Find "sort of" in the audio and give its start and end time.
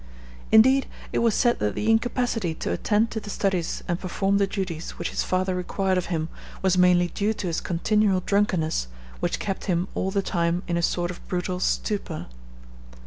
10.81-11.21